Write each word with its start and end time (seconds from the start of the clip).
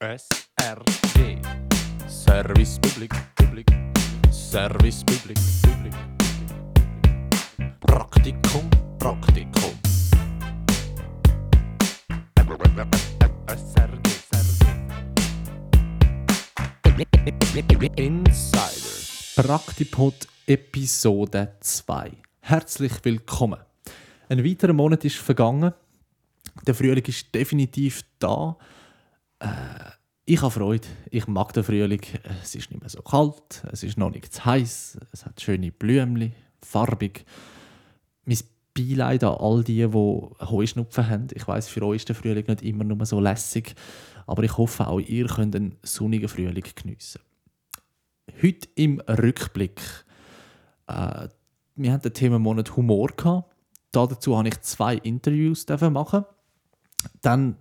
SRG. 0.00 1.42
Service 2.06 2.78
Public. 2.78 3.10
Public. 3.34 3.66
Service 4.30 5.02
Public. 5.02 5.38
Public. 5.62 5.94
Praktikum. 7.80 8.70
Praktikum. 8.98 9.74
SRG. 13.48 14.06
Insider. 17.96 19.42
Praktipod 19.42 20.14
Episode 20.46 21.56
2. 21.60 22.12
Herzlich 22.40 22.92
willkommen. 23.02 23.58
Ein 24.28 24.44
weiterer 24.44 24.72
Monat 24.72 25.04
ist 25.04 25.16
vergangen. 25.16 25.72
Der 26.66 26.74
Frühling 26.76 27.04
ist 27.04 27.34
definitiv 27.34 28.02
da. 28.20 28.56
Äh, 29.42 29.90
ich 30.24 30.40
habe 30.40 30.52
Freude. 30.52 30.86
Ich 31.10 31.26
mag 31.26 31.52
den 31.52 31.64
Frühling. 31.64 32.00
Es 32.42 32.54
ist 32.54 32.70
nicht 32.70 32.80
mehr 32.80 32.88
so 32.88 33.02
kalt, 33.02 33.62
es 33.72 33.82
ist 33.82 33.98
noch 33.98 34.10
nicht 34.10 34.32
zu 34.32 34.44
heiß, 34.44 34.98
es 35.10 35.26
hat 35.26 35.40
schöne 35.40 35.72
Blümchen, 35.72 36.32
farbig. 36.62 37.24
Mein 38.24 38.38
Beileid 38.74 39.24
an 39.24 39.36
all 39.38 39.64
die, 39.64 39.86
die 39.86 40.46
Heuschnupfen 40.46 41.08
haben. 41.08 41.26
Ich 41.34 41.46
weiß, 41.46 41.68
für 41.68 41.82
euch 41.82 41.96
ist 41.96 42.08
der 42.08 42.16
Frühling 42.16 42.46
nicht 42.46 42.62
immer 42.62 42.84
nur 42.84 43.04
so 43.04 43.20
lässig, 43.20 43.74
aber 44.26 44.44
ich 44.44 44.56
hoffe, 44.56 44.86
auch 44.86 45.00
ihr 45.00 45.26
könnt 45.26 45.56
einen 45.56 45.76
sonnigen 45.82 46.28
Frühling 46.28 46.64
geniessen. 46.74 47.20
Heute 48.40 48.68
im 48.76 49.00
Rückblick. 49.00 49.80
Äh, 50.86 51.28
wir 51.74 51.92
hatten 51.92 52.02
den 52.02 52.14
Themenmonat 52.14 52.76
Humor. 52.76 53.10
Dazu 53.90 54.38
habe 54.38 54.48
ich 54.48 54.60
zwei 54.60 54.94
Interviews 54.94 55.66
machen. 55.68 56.24
Dann 57.20 57.56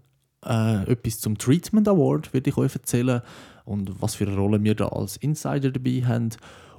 äh, 0.46 0.92
etwas 0.92 1.20
zum 1.20 1.38
Treatment 1.38 1.88
Award 1.88 2.34
würde 2.34 2.50
ich 2.50 2.58
euch 2.58 2.74
erzählen 2.74 3.22
und 3.66 4.02
was 4.02 4.16
für 4.16 4.28
eine 4.28 4.36
Rolle 4.36 4.64
wir 4.64 4.76
da 4.76 4.88
als 4.88 5.18
Insider 5.18 5.72
dabei 5.72 6.04
haben. 6.06 6.30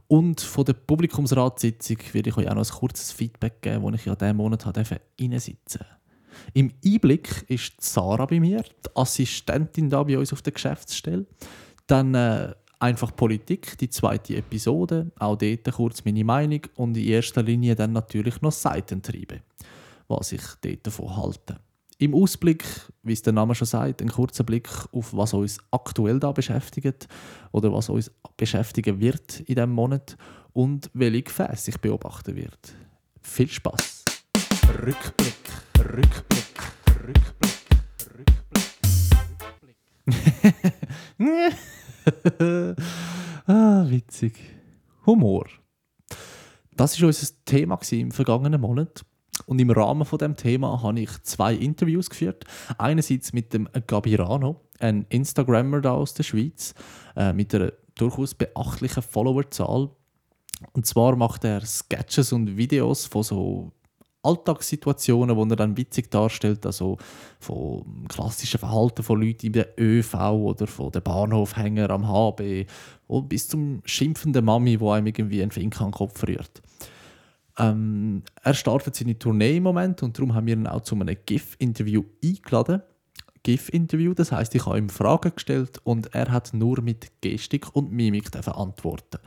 Und 0.09 0.41
von 0.41 0.65
der 0.65 0.75
Publikumsratssitzung 0.75 1.99
werde 2.13 2.31
ich 2.31 2.37
euch 2.37 2.49
auch 2.49 2.55
noch 2.55 2.69
ein 2.69 2.79
kurzes 2.79 3.13
Feedback 3.13 3.63
geben, 3.63 3.83
wo 3.83 3.91
ich 3.91 4.05
ja 4.05 4.15
diesen 4.15 4.37
Monat 4.37 4.67
reinsitzen 4.67 5.87
Im 6.53 6.73
Einblick 6.85 7.45
ist 7.49 7.81
Sarah 7.81 8.27
bei 8.27 8.41
mir, 8.41 8.63
die 8.63 8.97
Assistentin 8.97 9.89
da 9.89 10.03
bei 10.03 10.19
uns 10.19 10.33
auf 10.33 10.43
der 10.43 10.53
Geschäftsstelle. 10.53 11.25
Dann 11.87 12.15
äh, 12.15 12.53
einfach 12.79 13.15
Politik, 13.15 13.79
die 13.79 13.89
zweite 13.89 14.37
Episode, 14.37 15.13
auch 15.19 15.37
dort 15.37 15.73
kurz 15.73 16.05
meine 16.05 16.25
Meinung 16.25 16.61
und 16.77 16.97
in 16.97 17.05
erster 17.05 17.43
Linie 17.43 17.75
dann 17.75 17.93
natürlich 17.93 18.43
noch 18.43 18.53
Seitentriebe, 18.53 19.41
was 20.09 20.33
ich 20.33 20.43
dort 20.61 20.87
davon 20.87 21.17
halte. 21.17 21.59
Im 22.03 22.17
Ausblick, 22.17 22.65
wie 23.05 23.13
es 23.13 23.23
der 23.23 23.33
Name 23.33 23.55
schon 23.55 23.69
sagt, 23.69 24.03
ein 24.03 24.09
kurzer 24.09 24.43
Blick 24.43 24.69
auf 24.91 25.17
was 25.17 25.35
uns 25.35 25.61
aktuell 25.71 26.19
da 26.19 26.33
beschäftigt 26.33 27.07
oder 27.53 27.73
was 27.73 27.89
uns 27.91 28.11
beschäftigen 28.37 28.99
wird 28.99 29.39
in 29.39 29.55
diesem 29.55 29.71
Monat 29.71 30.17
und 30.53 30.91
welche 30.95 31.23
Gefäße 31.23 31.63
sich 31.63 31.79
beobachten 31.79 32.35
wird. 32.35 32.75
Viel 33.21 33.49
Spaß! 33.49 34.05
Rückblick, 34.85 35.37
Rückblick, 35.79 36.59
Rückblick, 37.07 37.53
Rückblick, 38.19 38.67
Rückblick. 40.09 40.37
ah, 43.47 43.85
witzig. 43.89 44.41
Humor. 45.07 45.47
Das 46.75 47.01
war 47.01 47.07
unser 47.07 47.29
Thema 47.45 47.79
im 47.93 48.11
vergangenen 48.11 48.61
Monat. 48.61 49.05
Und 49.47 49.61
im 49.61 49.71
Rahmen 49.71 50.05
von 50.05 50.19
dem 50.19 50.37
Thema 50.37 50.83
habe 50.83 51.01
ich 51.01 51.11
zwei 51.23 51.55
Interviews 51.55 52.11
geführt. 52.11 52.45
Einerseits 52.79 53.33
mit 53.33 53.53
dem 53.53 53.69
Gabirano, 53.87 54.61
ein 54.79 55.07
Instagrammer 55.09 55.81
da 55.81 55.93
aus 55.93 56.15
der 56.15 56.23
Schweiz, 56.23 56.75
äh, 57.17 57.33
mit 57.33 57.55
einer 57.55 57.73
durchaus 57.95 58.35
beachtlichen 58.35 59.03
Followerzahl. 59.03 59.91
Und 60.73 60.87
zwar 60.87 61.17
macht 61.17 61.45
er 61.45 61.65
Sketches 61.65 62.33
und 62.33 62.57
Videos 62.57 63.07
von 63.07 63.23
so 63.23 63.73
Alltagssituationen, 64.23 65.37
die 65.37 65.53
er 65.53 65.57
dann 65.57 65.77
witzig 65.77 66.11
darstellt, 66.11 66.65
also 66.65 66.97
von 67.41 68.07
klassischen 68.09 68.61
Verhalten 68.61 69.03
von 69.03 69.21
Leuten 69.21 69.47
in 69.47 69.53
der 69.53 69.69
ÖV 69.79 70.15
oder 70.15 70.67
von 70.69 70.93
den 70.93 71.03
Bahnhofhänger 71.03 71.91
am 71.91 72.09
HB 72.09 72.67
bis 73.25 73.49
zum 73.49 73.83
schimpfenden 73.85 74.45
Mami, 74.45 74.79
wo 74.79 74.93
einem 74.93 75.09
irgendwie 75.09 75.43
einen 75.43 75.51
Finger 75.51 75.81
an 75.81 75.87
den 75.89 75.93
Kopf 75.93 76.23
rührt. 76.27 76.63
Ähm, 77.59 78.23
er 78.43 78.55
startet 78.55 78.95
seine 78.95 79.19
Tournee 79.19 79.59
im 79.59 79.65
Moment 79.65 80.03
und 80.03 80.17
darum 80.19 80.35
haben 80.35 80.47
wir 80.47 80.55
ihn 80.55 80.67
auch 80.67 80.83
zu 80.83 80.95
einem 80.95 81.17
GIF-Interview 81.27 82.05
eingeladen. 82.25 82.83
GIF-Interview, 83.43 84.15
das 84.15 84.33
heißt, 84.33 84.55
ich 84.55 84.67
habe 84.67 84.79
ihm 84.79 84.89
Fragen 84.89 85.33
gestellt 85.35 85.81
und 85.85 86.15
er 86.15 86.31
hat 86.31 86.55
nur 86.55 86.81
mit 86.81 87.11
Gestik 87.21 87.75
und 87.75 87.93
Mimik 87.93 88.31
antworten. 88.47 89.19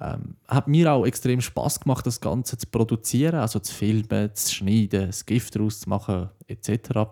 Ähm, 0.00 0.36
hat 0.48 0.68
mir 0.68 0.92
auch 0.92 1.04
extrem 1.04 1.40
Spaß 1.40 1.80
gemacht, 1.80 2.06
das 2.06 2.20
Ganze 2.20 2.56
zu 2.56 2.66
produzieren, 2.66 3.36
also 3.36 3.58
zu 3.58 3.72
filmen, 3.72 4.34
zu 4.34 4.54
schneiden, 4.54 5.06
das 5.06 5.26
GIF 5.26 5.50
daraus 5.50 5.80
zu 5.80 5.88
machen 5.88 6.30
etc. 6.48 7.10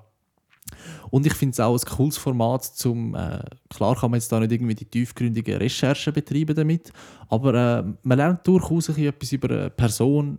Und 1.11 1.27
ich 1.27 1.35
finde 1.35 1.53
es 1.53 1.61
auch 1.61 1.75
ein 1.75 1.97
cooles 1.97 2.17
Format, 2.17 2.65
zum, 2.65 3.15
äh, 3.15 3.43
klar 3.69 3.97
kann 3.97 4.11
man 4.11 4.21
jetzt 4.21 4.31
da 4.31 4.39
nicht 4.39 4.53
irgendwie 4.53 4.75
die 4.75 4.85
tiefgründigen 4.85 5.57
Recherchen 5.57 6.13
betreiben 6.13 6.55
damit, 6.55 6.93
aber 7.29 7.55
äh, 7.55 7.93
man 8.03 8.19
lernt 8.19 8.47
durchaus 8.47 8.89
etwas 8.91 9.33
über 9.33 9.51
eine 9.51 9.71
Person, 9.71 10.39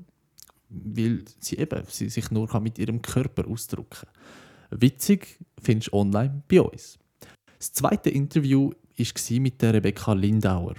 weil 0.70 1.24
sie 1.40 1.58
eben 1.58 1.84
sie 1.88 2.10
sich 2.10 2.32
nur 2.32 2.60
mit 2.62 2.80
ihrem 2.80 3.02
Körper 3.02 3.48
ausdrücken 3.48 3.90
kann. 4.70 4.80
Witzig 4.80 5.38
findest 5.62 5.90
du 5.92 5.98
online 5.98 6.44
bei 6.48 6.62
uns. 6.62 6.98
Das 7.58 7.74
zweite 7.74 8.10
Interview 8.10 8.72
war 8.98 9.40
mit 9.40 9.62
der 9.62 9.74
Rebecca 9.74 10.14
Lindauer. 10.14 10.76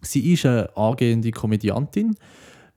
Sie 0.00 0.32
ist 0.32 0.46
eine 0.46 0.74
angehende 0.76 1.30
Komödiantin 1.30 2.16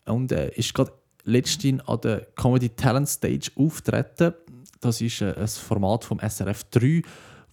und 0.05 0.31
äh, 0.33 0.51
ist 0.55 0.73
gerade 0.73 0.91
letztens 1.23 1.81
an 1.87 2.01
der 2.01 2.27
Comedy 2.35 2.69
Talent 2.69 3.07
Stage 3.07 3.51
auftreten 3.55 4.33
das 4.83 5.01
ist 5.01 5.21
äh, 5.21 5.33
ein 5.37 5.47
Format 5.47 6.03
vom 6.03 6.19
SRF 6.19 6.63
3, 6.71 7.01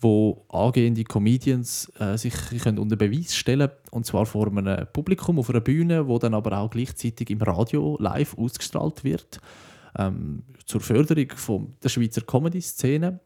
wo 0.01 0.45
angehende 0.49 1.05
Comedians 1.05 1.91
äh, 1.99 2.17
sich 2.17 2.35
können 2.63 2.79
unter 2.79 2.97
Beweis 2.97 3.35
stellen 3.35 3.69
können. 3.69 3.81
Und 3.91 4.07
zwar 4.07 4.27
vor 4.27 4.49
einem 4.49 4.87
Publikum 4.93 5.39
auf 5.39 5.51
einer 5.51 5.61
Bühne, 5.61 6.09
wo 6.09 6.19
dann 6.19 6.35
aber 6.35 6.59
auch 6.59 6.71
gleichzeitig 6.71 7.31
im 7.31 7.43
Radio 7.43 7.97
live 8.01 8.37
ausgestrahlt 8.37 9.05
wird. 9.05 9.41
Ähm, 9.99 10.45
zur 10.65 10.81
Förderung 10.81 11.31
von 11.37 11.75
der 11.83 11.89
Schweizer 11.89 12.23
Comedy-Szene. 12.23 13.21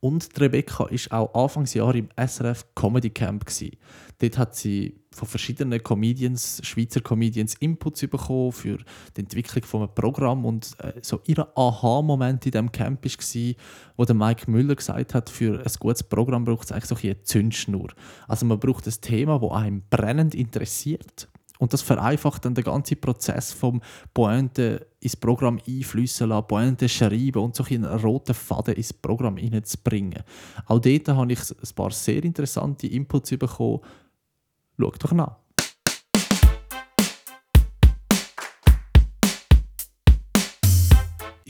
Und 0.00 0.28
Rebecca 0.40 0.90
war 0.90 1.20
auch 1.20 1.44
Anfangsjahr 1.44 1.94
im 1.94 2.08
SRF 2.16 2.74
Comedy 2.74 3.10
Camp. 3.10 3.46
Gewesen. 3.46 3.76
Dort 4.18 4.38
hat 4.38 4.56
sie 4.56 5.00
von 5.12 5.28
verschiedenen 5.28 5.82
Comedians, 5.82 6.60
Schweizer 6.64 7.00
Comedians 7.00 7.54
Inputs 7.54 8.00
bekommen 8.00 8.50
für 8.52 8.78
die 9.16 9.20
Entwicklung 9.20 9.64
von 9.64 9.82
einem 9.82 9.94
Programm. 9.94 10.44
Und 10.44 10.72
äh, 10.78 10.94
so 11.02 11.20
ihr 11.26 11.46
Aha-Moment 11.56 12.44
in 12.46 12.52
diesem 12.52 12.72
Camp 12.72 13.04
war, 13.04 13.54
wo 13.96 14.04
der 14.04 14.14
Mike 14.14 14.50
Müller 14.50 14.74
gesagt 14.74 15.14
hat, 15.14 15.30
für 15.30 15.60
ein 15.60 15.72
gutes 15.78 16.02
Programm 16.02 16.44
braucht 16.44 16.64
es 16.64 16.72
eigentlich 16.72 16.86
so 16.86 16.96
eine 16.96 17.22
Zündschnur. 17.22 17.88
Also 18.26 18.44
man 18.46 18.58
braucht 18.58 18.86
ein 18.86 18.94
Thema, 19.00 19.38
das 19.38 19.50
einem 19.52 19.82
brennend 19.88 20.34
interessiert 20.34 21.28
und 21.58 21.72
das 21.72 21.82
vereinfacht 21.82 22.44
dann 22.44 22.56
den 22.56 22.64
ganzen 22.64 23.00
Prozess 23.00 23.52
vom 23.52 23.82
Pointe 24.14 24.86
ins 25.02 25.16
Programm 25.16 25.58
einflüssen 25.66 26.28
lassen, 26.28 26.46
Pointe 26.46 26.88
schreiben 26.88 27.42
und 27.42 27.56
so 27.56 27.64
einen 27.64 27.84
roten 27.84 28.34
Faden 28.34 28.74
ins 28.74 28.92
Programm 28.92 29.36
hineinzubringen. 29.36 30.22
Auch 30.66 30.78
dort 30.78 31.08
habe 31.08 31.32
ich 31.32 31.40
ein 31.50 31.74
paar 31.74 31.90
sehr 31.90 32.22
interessante 32.22 32.86
Inputs 32.86 33.30
bekommen. 33.30 33.80
Schaut 34.78 35.02
doch 35.04 35.12
nach. 35.12 35.41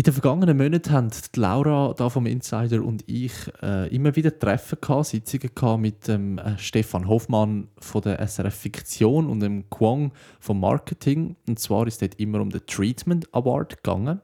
In 0.03 0.05
den 0.05 0.15
vergangenen 0.15 0.57
Monaten 0.57 0.91
haben 0.91 1.11
Laura 1.37 1.95
da 1.97 2.11
vom 2.11 2.27
Insider 2.27 2.83
und 2.83 3.05
ich 3.07 3.33
äh, 3.63 3.87
immer 3.95 4.17
wieder 4.17 4.37
Treffen 4.37 4.79
gehabt, 4.81 5.07
Sitzungen 5.07 5.51
gehabt 5.55 5.81
mit 5.81 6.09
dem 6.09 6.39
äh, 6.39 6.59
Stefan 6.59 7.07
Hoffmann 7.07 7.69
von 7.79 8.03
der 8.03 8.19
SRF 8.27 8.53
Fiktion 8.53 9.31
und 9.31 9.39
dem 9.39 9.71
Kwong 9.71 10.11
vom 10.41 10.59
Marketing. 10.59 11.37
Und 11.47 11.61
zwar 11.61 11.87
ist 11.87 12.03
es 12.03 12.09
immer 12.17 12.41
um 12.41 12.51
den 12.51 12.67
Treatment 12.67 13.33
Award 13.33 13.77
gegangen, 13.77 14.21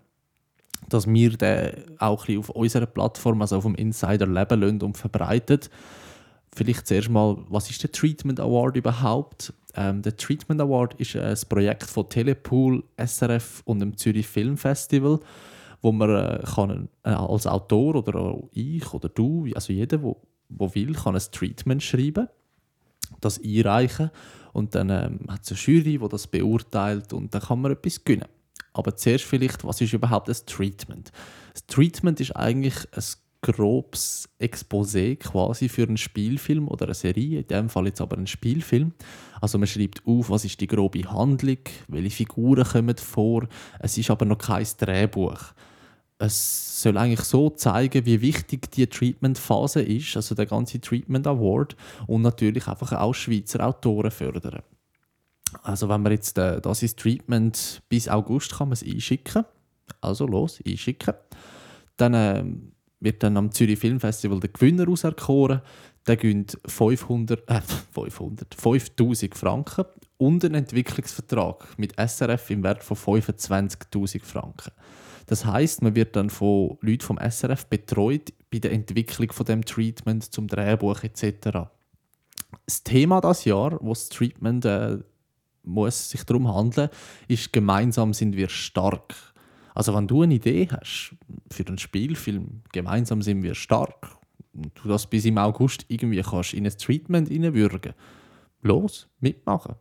dass 0.88 1.06
wir 1.06 1.36
den 1.36 1.70
auch 2.00 2.26
ein 2.26 2.38
auf 2.38 2.50
unserer 2.50 2.86
Plattform, 2.86 3.40
also 3.40 3.58
auf 3.58 3.62
dem 3.62 3.76
Insider 3.76 4.26
leben 4.26 4.60
lassen 4.60 4.82
und 4.82 4.96
verbreiten. 4.96 5.60
Vielleicht 6.56 6.88
zuerst 6.88 7.08
mal, 7.08 7.38
was 7.50 7.70
ist 7.70 7.84
der 7.84 7.92
Treatment 7.92 8.40
Award 8.40 8.74
überhaupt? 8.74 9.52
Ähm, 9.76 10.02
der 10.02 10.16
Treatment 10.16 10.60
Award 10.60 10.94
ist 10.94 11.14
ein 11.14 11.38
Projekt 11.48 11.84
von 11.84 12.08
Telepool, 12.08 12.82
SRF 12.96 13.62
und 13.64 13.78
dem 13.78 13.96
Zürich 13.96 14.26
Film 14.26 14.56
Festival 14.56 15.20
wo 15.80 15.92
man 15.92 16.10
äh, 16.10 16.42
kann, 16.54 16.88
äh, 17.04 17.10
als 17.10 17.46
Autor 17.46 17.96
oder 17.96 18.16
auch 18.16 18.48
ich 18.52 18.92
oder 18.92 19.08
du, 19.08 19.46
also 19.54 19.72
jeder, 19.72 20.02
wo, 20.02 20.20
wo 20.48 20.75
will, 20.75 20.94
kann 20.94 21.14
ein 21.14 21.22
Treatment 21.30 21.82
schreiben, 21.82 22.28
das 23.20 23.40
einreichen 23.42 24.10
und 24.52 24.75
dann 24.75 24.90
ähm, 24.90 25.20
hat 25.28 25.42
es 25.42 25.52
eine 25.52 25.60
Jury, 25.60 25.98
die 25.98 26.08
das 26.08 26.26
beurteilt 26.26 27.12
und 27.12 27.34
dann 27.34 27.42
kann 27.42 27.60
man 27.60 27.72
etwas 27.72 28.04
gewinnen. 28.04 28.28
Aber 28.72 28.96
zuerst 28.96 29.25
vielleicht, 29.25 29.64
was 29.64 29.80
ist 29.80 29.92
überhaupt 29.92 30.28
ein 30.28 30.36
Treatment? 30.46 31.10
Das 31.52 31.66
Treatment 31.66 32.20
ist 32.20 32.36
eigentlich 32.36 32.76
ein 32.92 33.04
grobes 33.40 34.29
Exposé 34.40 35.17
quasi 35.17 35.69
für 35.69 35.85
einen 35.85 35.96
Spielfilm 35.96 36.69
oder 36.69 36.87
eine 36.87 36.94
Serie, 36.94 37.40
in 37.40 37.46
dem 37.46 37.69
Fall 37.69 37.87
jetzt 37.87 38.00
aber 38.00 38.17
ein 38.17 38.26
Spielfilm. 38.26 38.93
Also 39.40 39.58
man 39.58 39.69
schreibt 39.69 40.02
auf, 40.06 40.31
was 40.31 40.44
ist 40.44 40.61
die 40.61 40.67
grobe 40.67 41.11
Handlung, 41.11 41.58
welche 41.87 42.11
Figuren 42.11 42.64
kommen 42.64 42.96
vor. 42.96 43.46
Es 43.79 43.96
ist 43.96 44.11
aber 44.11 44.25
noch 44.25 44.38
kein 44.38 44.67
Drehbuch. 44.79 45.38
Es 46.19 46.82
soll 46.82 46.99
eigentlich 46.99 47.20
so 47.20 47.50
zeigen, 47.50 48.05
wie 48.05 48.20
wichtig 48.20 48.73
die 48.73 48.88
Treatment-Phase 48.88 49.82
ist, 49.82 50.17
also 50.17 50.34
der 50.34 50.46
ganze 50.46 50.81
Treatment 50.81 51.29
Award 51.29 51.76
und 52.08 52.23
natürlich 52.23 52.67
einfach 52.67 52.93
auch 52.93 53.14
Schweizer 53.14 53.64
Autoren 53.64 54.11
fördern. 54.11 54.62
Also 55.62 55.88
wenn 55.88 56.02
man 56.02 56.12
jetzt 56.12 56.37
äh, 56.38 56.61
das 56.61 56.82
ist 56.82 56.99
Treatment 56.99 57.82
bis 57.88 58.08
August 58.08 58.56
kann 58.56 58.69
man 58.69 58.75
es 58.75 58.82
einschicken. 58.82 59.44
Also 60.00 60.26
los, 60.26 60.61
einschicken. 60.67 61.14
Dann 61.96 62.14
äh, 62.14 62.44
wird 63.00 63.22
dann 63.22 63.36
am 63.36 63.52
Zürich 63.52 63.78
Filmfestival 63.78 64.40
der 64.40 64.50
Gewinner 64.50 64.88
auserkoren. 64.88 65.62
Der 66.06 66.16
gewinnt 66.16 66.58
500, 66.66 67.48
äh, 67.50 67.60
500, 67.92 68.54
5000 68.54 69.34
Franken 69.34 69.84
und 70.16 70.44
einen 70.44 70.54
Entwicklungsvertrag 70.54 71.78
mit 71.78 71.94
SRF 71.98 72.50
im 72.50 72.62
Wert 72.62 72.82
von 72.82 72.96
25.000 72.96 74.24
Franken. 74.24 74.72
Das 75.26 75.44
heißt, 75.44 75.82
man 75.82 75.94
wird 75.94 76.16
dann 76.16 76.30
von 76.30 76.78
Leuten 76.80 77.02
vom 77.02 77.18
SRF 77.18 77.66
betreut 77.66 78.32
bei 78.50 78.58
der 78.58 78.72
Entwicklung 78.72 79.30
von 79.32 79.44
dem 79.44 79.64
Treatment 79.64 80.32
zum 80.32 80.46
Drehbuch 80.46 81.02
etc. 81.02 81.68
Das 82.64 82.82
Thema 82.82 83.20
das 83.20 83.44
Jahr, 83.44 83.78
wo 83.82 83.90
das 83.90 84.08
Treatment 84.08 84.64
äh, 84.64 84.98
muss 85.62 86.08
sich 86.08 86.24
darum 86.24 86.52
handeln, 86.52 86.88
ist 87.28 87.52
gemeinsam 87.52 88.14
sind 88.14 88.36
wir 88.36 88.48
stark. 88.48 89.14
Also 89.78 89.94
wenn 89.94 90.08
du 90.08 90.22
eine 90.22 90.34
Idee 90.34 90.66
hast 90.72 91.14
für 91.52 91.64
einen 91.64 91.78
Spielfilm, 91.78 92.62
gemeinsam 92.72 93.22
sind 93.22 93.44
wir 93.44 93.54
stark, 93.54 94.19
und 94.52 94.72
du 94.75 94.88
das 94.88 95.06
bis 95.06 95.25
im 95.25 95.38
August 95.38 95.84
irgendwie 95.86 96.20
kannst 96.20 96.52
in 96.52 96.66
ein 96.66 96.76
Treatment 96.76 97.28
hineinwürgen, 97.28 97.94
los, 98.62 99.06
mitmachen. 99.20 99.76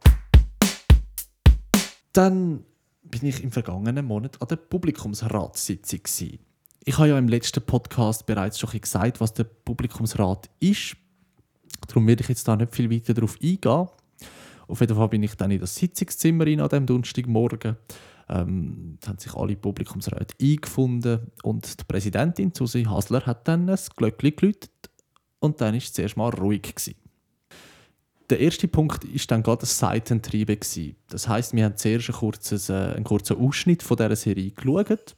Dann 2.13 2.63
bin 3.01 3.25
ich 3.25 3.43
im 3.43 3.49
vergangenen 3.49 4.05
Monat 4.05 4.39
an 4.39 4.47
der 4.49 4.57
Publikumsratssitzung. 4.57 6.03
Gewesen. 6.03 6.39
Ich 6.85 6.95
habe 6.99 7.07
ja 7.09 7.17
im 7.17 7.27
letzten 7.27 7.65
Podcast 7.65 8.27
bereits 8.27 8.59
schon 8.59 8.79
gesagt, 8.79 9.19
was 9.19 9.33
der 9.33 9.45
Publikumsrat 9.45 10.47
ist. 10.59 10.95
Darum 11.87 12.05
werde 12.05 12.21
ich 12.21 12.29
jetzt 12.29 12.47
da 12.47 12.55
nicht 12.55 12.75
viel 12.75 12.91
weiter 12.91 13.15
darauf 13.15 13.35
eingehen. 13.41 13.87
Auf 14.67 14.79
jeden 14.79 14.95
Fall 14.95 15.09
bin 15.09 15.23
ich 15.23 15.33
dann 15.33 15.49
in 15.49 15.59
das 15.59 15.73
Sitzungszimmer 15.73 16.45
rein 16.45 16.59
an 16.59 16.69
dem 16.69 16.85
Donnerstagmorgen 16.85 17.77
ähm, 18.29 18.97
haben 19.05 19.17
sich 19.17 19.33
alle 19.33 19.55
Publikumsräte 19.55 20.35
eingefunden 20.41 21.31
und 21.43 21.79
die 21.79 21.83
Präsidentin 21.85 22.51
Susi 22.53 22.83
Hasler 22.83 23.25
hat 23.25 23.47
dann 23.47 23.69
ein 23.69 23.79
Glöckchen 23.95 24.35
geläutet 24.35 24.71
und 25.39 25.61
dann 25.61 25.73
war 25.73 25.77
es 25.77 25.93
zuerst 25.93 26.17
mal 26.17 26.29
ruhig. 26.29 26.63
Gewesen. 26.63 26.95
Der 28.29 28.39
erste 28.39 28.67
Punkt 28.67 29.05
war 29.05 29.21
dann 29.27 29.43
gerade 29.43 29.61
das 29.61 29.77
Seitentriebe. 29.79 30.57
Das 31.09 31.27
heißt, 31.27 31.53
wir 31.53 31.63
haben 31.63 31.77
zuerst 31.77 32.09
einen 32.09 32.17
kurzen, 32.17 32.73
äh, 32.73 32.95
einen 32.95 33.05
kurzen 33.05 33.37
Ausschnitt 33.37 33.83
von 33.83 33.97
dieser 33.97 34.15
Serie 34.15 34.51
geschaut 34.51 35.15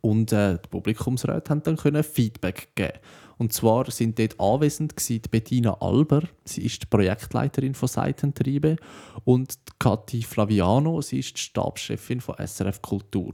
und 0.00 0.32
äh, 0.32 0.58
die 0.58 0.68
Publikumsräte 0.68 1.50
haben 1.50 1.62
dann 1.62 1.76
können 1.76 2.02
Feedback 2.02 2.68
geben. 2.74 2.98
Und 3.38 3.52
zwar 3.54 3.90
sind 3.90 4.18
dort 4.18 4.38
anwesend 4.38 4.94
die 5.08 5.18
Bettina 5.18 5.74
Alber, 5.80 6.22
sie 6.44 6.62
ist 6.62 6.82
die 6.82 6.86
Projektleiterin 6.86 7.74
von 7.74 7.88
Seitentriebe, 7.88 8.76
und 9.24 9.58
Kathi 9.78 10.22
Flaviano, 10.22 11.00
sie 11.00 11.20
ist 11.20 11.36
die 11.36 11.40
Stabschefin 11.40 12.20
von 12.20 12.36
SRF 12.36 12.82
Kultur 12.82 13.32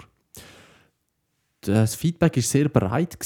das 1.66 1.96
Feedback 1.96 2.36
ist 2.36 2.50
sehr 2.50 2.68
breit 2.68 3.18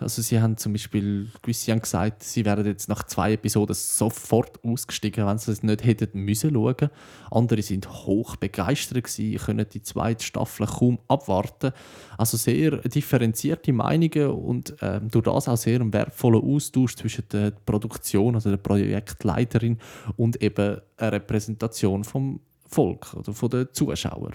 Also 0.00 0.22
sie 0.22 0.40
haben 0.40 0.56
zum 0.56 0.72
Beispiel 0.72 1.28
gewisse 1.42 1.72
haben 1.72 1.80
gesagt, 1.80 2.22
sie 2.22 2.44
wären 2.44 2.64
jetzt 2.64 2.88
nach 2.88 3.02
zwei 3.02 3.32
Episoden 3.32 3.74
sofort 3.74 4.62
ausgestiegen, 4.64 5.26
wenn 5.26 5.38
sie 5.38 5.50
es 5.50 5.62
nicht 5.62 5.84
hätten 5.84 6.20
müssen 6.20 6.52
schauen. 6.54 6.90
Andere 7.30 7.62
sind 7.62 7.90
hoch 7.90 8.36
begeistert 8.36 9.04
gewesen, 9.04 9.44
können 9.44 9.66
die 9.72 9.82
zweite 9.82 10.24
Staffel 10.24 10.66
kaum 10.66 11.00
abwarten. 11.08 11.72
Also 12.16 12.36
sehr 12.36 12.76
differenzierte 12.76 13.72
Meinungen 13.72 14.30
und 14.30 14.76
ähm, 14.82 15.08
durch 15.10 15.24
das 15.24 15.48
auch 15.48 15.56
sehr 15.56 15.80
einen 15.80 15.92
wertvollen 15.92 16.42
Austausch 16.42 16.94
zwischen 16.94 17.24
der 17.32 17.50
Produktion, 17.50 18.36
also 18.36 18.50
der 18.50 18.58
Projektleiterin 18.58 19.78
und 20.16 20.40
eben 20.42 20.80
eine 20.96 21.12
Repräsentation 21.12 22.04
vom 22.04 22.40
Volk 22.68 23.14
oder 23.14 23.32
von 23.32 23.50
den 23.50 23.68
Zuschauern. 23.72 24.34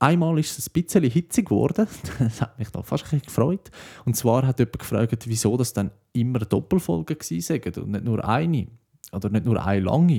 Einmal 0.00 0.38
ist 0.38 0.58
es 0.58 0.68
ein 0.68 0.72
bisschen 0.72 1.04
hitzig 1.04 1.46
geworden. 1.46 1.86
Das 2.18 2.40
hat 2.40 2.58
mich 2.58 2.70
da 2.70 2.82
fast 2.82 3.12
ein 3.12 3.20
gefreut. 3.20 3.70
Und 4.04 4.16
zwar 4.16 4.46
hat 4.46 4.58
jemand 4.58 4.78
gefragt, 4.78 5.26
wieso 5.26 5.56
das 5.56 5.72
dann 5.72 5.90
immer 6.12 6.38
Doppelfolgen 6.40 7.16
waren 7.18 7.72
und 7.82 7.90
nicht 7.90 8.04
nur 8.04 8.24
eine. 8.24 8.68
Oder 9.12 9.30
nicht 9.30 9.44
nur 9.44 9.64
eine 9.64 9.84
lange. 9.84 10.18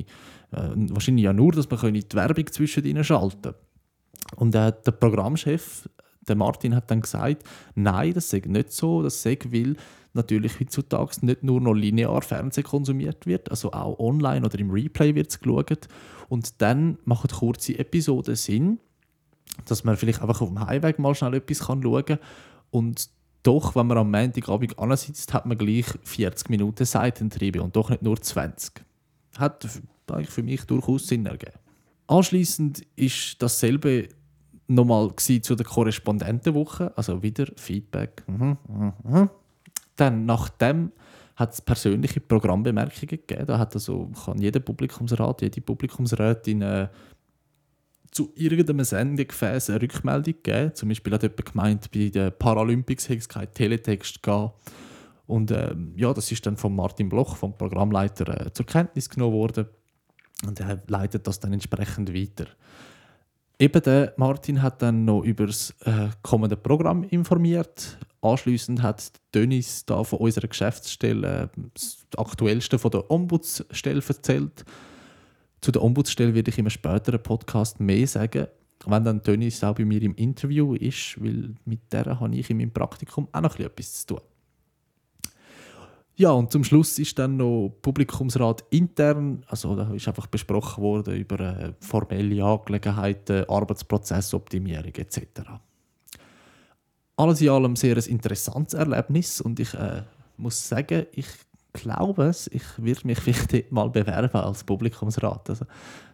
Äh, 0.51 0.69
wahrscheinlich 0.89 1.23
ja 1.23 1.33
nur, 1.33 1.51
dass 1.53 1.69
man 1.69 1.93
die 1.93 2.05
Werbung 2.13 2.47
zwischen 2.47 2.83
ihnen 2.83 3.03
schalten 3.03 3.41
kann. 3.41 3.55
Und 4.35 4.55
äh, 4.55 4.73
der 4.85 4.91
Programmchef, 4.91 5.87
der 6.27 6.35
Martin, 6.35 6.75
hat 6.75 6.91
dann 6.91 7.01
gesagt, 7.01 7.43
nein, 7.75 8.13
das 8.13 8.29
sei 8.29 8.41
nicht 8.45 8.73
so. 8.73 9.01
Das 9.01 9.21
sei, 9.21 9.37
weil 9.45 9.75
natürlich 10.13 10.59
heutzutage 10.59 11.25
nicht 11.25 11.43
nur 11.43 11.61
noch 11.61 11.73
linear 11.73 12.21
Fernsehen 12.21 12.63
konsumiert 12.63 13.25
wird, 13.25 13.49
also 13.51 13.71
auch 13.71 13.99
online 13.99 14.45
oder 14.45 14.57
im 14.59 14.71
Replay 14.71 15.15
wird 15.15 15.29
es 15.29 15.39
geschaut. 15.39 15.87
Und 16.27 16.61
dann 16.61 16.97
machen 17.05 17.29
kurze 17.29 17.77
Episoden 17.77 18.35
Sinn 18.35 18.79
dass 19.65 19.83
man 19.83 19.97
vielleicht 19.97 20.21
einfach 20.21 20.41
auf 20.41 20.49
dem 20.49 20.65
Heimweg 20.65 20.99
mal 20.99 21.15
schnell 21.15 21.35
etwas 21.35 21.59
kann 21.59 21.81
schauen 21.83 22.05
kann. 22.05 22.19
Und 22.71 23.09
doch, 23.43 23.75
wenn 23.75 23.87
man 23.87 23.97
am 23.97 24.11
Montagabend 24.11 24.77
ansitzt, 24.77 25.33
hat 25.33 25.45
man 25.45 25.57
gleich 25.57 25.85
40 26.03 26.49
Minuten 26.49 26.85
Seitentriebe 26.85 27.61
und 27.61 27.75
doch 27.75 27.89
nicht 27.89 28.01
nur 28.01 28.21
20. 28.21 28.83
Hat 29.37 29.67
eigentlich 30.07 30.29
für 30.29 30.43
mich 30.43 30.63
durchaus 30.65 31.07
Sinn 31.07 31.25
ergeben. 31.25 31.57
Anschließend 32.07 32.85
ist 32.95 33.41
dasselbe 33.41 34.09
nochmal 34.67 35.13
zu 35.15 35.55
der 35.55 35.65
Korrespondentenwoche, 35.65 36.95
also 36.95 37.21
wieder 37.21 37.47
Feedback. 37.55 38.23
Mhm, 38.27 38.57
mhm, 38.67 38.93
mhm. 39.03 39.29
Dann 39.95 40.25
nachdem 40.25 40.91
hat 41.35 41.53
es 41.53 41.61
persönliche 41.61 42.19
Programmbemerkungen 42.19 43.07
gegeben. 43.07 43.45
Da 43.47 43.57
hat 43.57 43.73
also, 43.73 44.11
kann 44.25 44.39
jeder 44.39 44.59
Publikumsrat, 44.59 45.41
jede 45.41 45.61
Publikumsrätin 45.61 46.61
äh, 46.61 46.89
zu 48.11 48.31
irgendeinem 48.35 48.83
Sendegefäß 48.83 49.69
eine 49.69 49.81
Rückmeldung 49.81 50.35
gegeben. 50.41 50.73
Zum 50.73 50.89
Beispiel 50.89 51.13
hat 51.13 51.23
jemand 51.23 51.45
gemeint, 51.45 51.91
bei 51.91 52.09
den 52.09 52.31
Paralympics 52.37 53.09
hätte 53.09 53.19
es 53.19 53.29
keinen 53.29 53.53
Teletext 53.53 54.21
gegeben. 54.21 54.51
Und 55.27 55.51
ähm, 55.51 55.93
ja, 55.95 56.13
das 56.13 56.31
ist 56.31 56.45
dann 56.45 56.57
von 56.57 56.75
Martin 56.75 57.07
Bloch, 57.07 57.35
vom 57.35 57.55
Programmleiter, 57.55 58.47
äh, 58.47 58.53
zur 58.53 58.65
Kenntnis 58.65 59.09
genommen 59.09 59.33
worden. 59.33 59.67
Und 60.45 60.59
er 60.59 60.81
leitet 60.87 61.27
das 61.27 61.39
dann 61.39 61.53
entsprechend 61.53 62.13
weiter. 62.13 62.47
Eben 63.59 63.81
der 63.81 64.13
Martin 64.15 64.61
hat 64.61 64.81
dann 64.81 65.05
noch 65.05 65.21
über 65.21 65.45
das 65.45 65.75
äh, 65.85 66.07
kommende 66.23 66.55
Programm 66.55 67.03
informiert. 67.03 67.97
Anschließend 68.21 68.81
hat 68.81 69.11
Dennis 69.33 69.85
da 69.85 70.03
von 70.03 70.19
unserer 70.19 70.47
Geschäftsstelle 70.47 71.43
äh, 71.43 71.61
das 71.73 71.97
Aktuellste 72.17 72.79
von 72.79 72.91
der 72.91 73.11
Ombudsstelle 73.11 74.01
erzählt. 74.07 74.65
Zu 75.61 75.71
der 75.71 75.83
Ombudsstelle 75.83 76.33
werde 76.33 76.51
ich 76.51 76.57
im 76.57 76.69
späteren 76.69 77.21
Podcast 77.21 77.79
mehr 77.79 78.07
sagen, 78.07 78.47
wenn 78.85 79.03
dann 79.03 79.21
Dennis 79.21 79.63
auch 79.63 79.75
bei 79.75 79.85
mir 79.85 80.01
im 80.01 80.15
Interview 80.15 80.73
ist, 80.73 81.21
weil 81.21 81.55
mit 81.65 81.91
der 81.91 82.19
habe 82.19 82.35
ich 82.35 82.49
in 82.49 82.57
meinem 82.57 82.71
Praktikum 82.71 83.27
auch 83.31 83.41
noch 83.41 83.59
etwas 83.59 84.05
zu 84.05 84.15
tun. 84.15 84.21
Ja, 86.15 86.31
und 86.31 86.51
zum 86.51 86.65
Schluss 86.65 86.99
ist 86.99 87.17
dann 87.17 87.37
noch 87.37 87.73
Publikumsrat 87.81 88.65
intern, 88.71 89.41
also 89.47 89.73
da 89.73 89.93
ist 89.93 90.05
einfach 90.05 90.27
besprochen 90.27 90.83
worden 90.83 91.15
über 91.15 91.39
äh, 91.39 91.73
formelle 91.79 92.43
Angelegenheiten, 92.43 93.45
Arbeitsprozessoptimierung 93.47 94.93
etc. 94.95 95.21
Alles 97.15 97.39
in 97.39 97.49
allem 97.49 97.77
sehr 97.77 97.95
ein 97.95 98.03
interessantes 98.03 98.73
Erlebnis 98.73 99.39
und 99.39 99.61
ich 99.61 99.73
äh, 99.75 100.03
muss 100.35 100.67
sagen, 100.67 101.05
ich 101.13 101.27
glaube 101.73 102.25
es, 102.25 102.47
ich 102.47 102.63
würde 102.77 103.07
mich 103.07 103.19
vielleicht 103.21 103.71
mal 103.71 103.89
bewerben 103.89 104.39
als 104.39 104.63
Publikumsrat. 104.63 105.49
Also, 105.49 105.65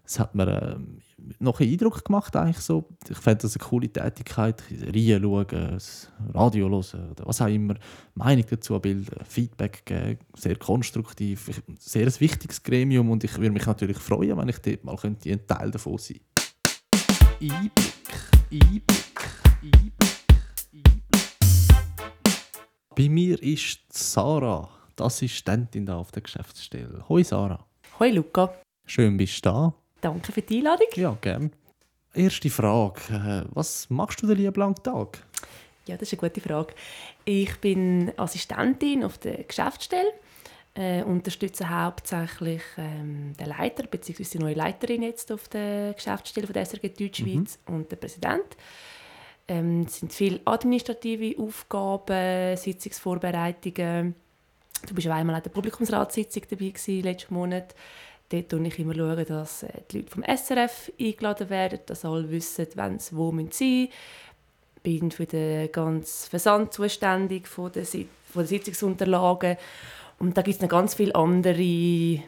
das 0.03 0.19
hat 0.19 0.35
mir 0.35 0.47
äh, 0.47 0.75
noch 1.39 1.59
einen 1.59 1.71
Eindruck 1.71 2.05
gemacht. 2.05 2.35
Eigentlich 2.35 2.59
so. 2.59 2.85
Ich 3.09 3.17
fände 3.17 3.41
das 3.43 3.57
eine 3.57 3.67
coole 3.67 3.89
Tätigkeit. 3.89 4.61
Reihen 4.69 5.23
schauen, 5.23 5.77
Radio 6.33 6.69
hören 6.69 7.09
oder 7.11 7.25
was 7.25 7.41
auch 7.41 7.47
immer. 7.47 7.75
Meinung 8.13 8.45
dazu 8.49 8.79
bilden, 8.79 9.25
Feedback 9.27 9.85
geben. 9.85 10.19
Sehr 10.35 10.57
konstruktiv. 10.57 11.49
Sehr 11.79 12.05
ein 12.05 12.19
wichtiges 12.19 12.61
Gremium 12.61 13.09
und 13.09 13.23
ich 13.23 13.37
würde 13.37 13.51
mich 13.51 13.65
natürlich 13.65 13.97
freuen, 13.97 14.37
wenn 14.37 14.49
ich 14.49 14.59
dort 14.59 14.83
mal 14.83 14.95
könnte 14.95 15.31
ein 15.31 15.47
Teil 15.47 15.71
davon 15.71 15.97
sein. 15.97 16.19
Einblick, 17.41 17.71
Einblick, 18.51 18.85
Einblick, 19.61 19.93
Einblick. 20.71 20.95
Bei 22.95 23.09
mir 23.09 23.41
ist 23.41 23.81
Sarah 23.91 24.74
die 24.97 25.03
Assistentin 25.03 25.85
da 25.85 25.97
auf 25.97 26.11
der 26.11 26.21
Geschäftsstelle. 26.21 27.05
Hoi 27.09 27.23
Sarah. 27.23 27.65
Hoi 27.99 28.11
Luca. 28.11 28.53
Schön 28.85 29.17
bist 29.17 29.45
du 29.45 29.49
da. 29.49 29.73
Danke 30.01 30.31
für 30.31 30.41
die 30.41 30.57
Einladung. 30.57 30.87
Ja, 30.95 31.17
gerne. 31.19 31.51
Erste 32.13 32.49
Frage. 32.49 33.01
Äh, 33.11 33.49
was 33.53 33.89
machst 33.89 34.21
du 34.21 34.27
den 34.27 34.37
lieben 34.37 34.59
langen 34.59 34.75
Tag? 34.75 35.23
Ja, 35.85 35.97
das 35.97 36.11
ist 36.11 36.19
eine 36.19 36.29
gute 36.29 36.41
Frage. 36.41 36.73
Ich 37.25 37.55
bin 37.59 38.11
Assistentin 38.17 39.03
auf 39.03 39.17
der 39.17 39.43
Geschäftsstelle, 39.43 40.13
äh, 40.75 41.03
unterstütze 41.03 41.69
hauptsächlich 41.69 42.61
ähm, 42.77 43.33
den 43.39 43.47
Leiter 43.47 43.85
bzw. 43.87 44.23
die 44.23 44.39
neue 44.39 44.55
Leiterin 44.55 45.03
jetzt 45.03 45.31
auf 45.31 45.47
der 45.47 45.93
Geschäftsstelle 45.93 46.47
von 46.47 46.53
der 46.53 46.65
SRG 46.65 46.89
Deutschschweiz 46.89 47.59
mhm. 47.67 47.75
und 47.75 47.91
der 47.91 47.97
Präsident. 47.97 48.57
Ähm, 49.47 49.81
es 49.81 49.99
sind 49.99 50.11
viele 50.11 50.39
administrative 50.45 51.39
Aufgaben, 51.41 52.57
Sitzungsvorbereitungen. 52.57 54.15
Du 54.85 54.93
bist 54.93 55.07
einmal 55.07 55.35
an 55.35 55.43
der 55.43 55.49
Publikumsratssitzung 55.49 56.43
dabei 56.49 56.69
gewesen, 56.69 57.01
letzten 57.01 57.33
Monat. 57.33 57.75
Dort 58.29 58.51
schaue 58.51 58.67
ich 58.67 58.79
immer, 58.79 58.95
schauen, 58.95 59.25
dass 59.25 59.63
äh, 59.63 59.69
die 59.91 59.97
Leute 59.97 60.11
vom 60.11 60.23
SRF 60.23 60.91
eingeladen 60.99 61.49
werden, 61.49 61.79
dass 61.85 62.05
alle 62.05 62.29
wissen, 62.29 62.67
wann 62.75 62.99
sie 62.99 63.15
wo 63.15 63.29
sein 63.29 63.35
müssen. 63.35 63.63
Ich 63.63 64.81
bin 64.81 65.11
für 65.11 65.25
den 65.25 65.71
ganzen 65.71 66.29
Versand 66.29 66.73
zuständig 66.73 67.47
von 67.47 67.71
den, 67.71 67.85
von 67.85 68.43
den 68.43 68.47
Sitzungsunterlagen. 68.47 69.57
Und 70.19 70.37
da 70.37 70.41
gibt 70.41 70.55
es 70.55 70.61
noch 70.61 70.69
ganz 70.69 70.95
viele 70.95 71.15
andere 71.15 72.23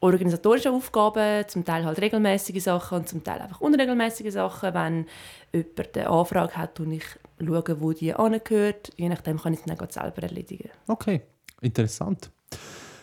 organisatorische 0.00 0.70
Aufgaben, 0.70 1.48
zum 1.48 1.64
Teil 1.64 1.84
halt 1.84 2.00
regelmäßige 2.00 2.62
Sachen 2.62 2.98
und 2.98 3.08
zum 3.08 3.24
Teil 3.24 3.40
einfach 3.40 3.60
unregelmäßige 3.60 4.32
Sachen. 4.32 4.74
Wenn 4.74 5.06
jemand 5.52 5.96
eine 5.96 6.10
Anfrage 6.10 6.56
hat, 6.56 6.80
und 6.80 6.92
ich 6.92 7.04
schaue, 7.38 7.80
wo 7.80 7.92
die 7.92 8.14
angehört. 8.14 8.92
Je 8.96 9.08
nachdem 9.08 9.40
kann 9.40 9.54
ich 9.54 9.60
es 9.60 9.64
dann 9.64 9.90
selber 9.90 10.22
erledigen. 10.22 10.70
Okay, 10.86 11.22
interessant. 11.64 12.30